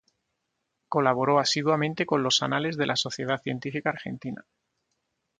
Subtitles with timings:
[0.89, 4.43] Colaboró asiduamente con los Anales de la Sociedad Científica Argentina.